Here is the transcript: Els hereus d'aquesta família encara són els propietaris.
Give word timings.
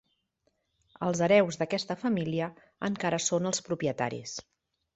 Els 1.07 1.21
hereus 1.25 1.59
d'aquesta 1.59 1.99
família 2.05 2.49
encara 2.89 3.23
són 3.29 3.51
els 3.53 3.63
propietaris. 3.69 4.39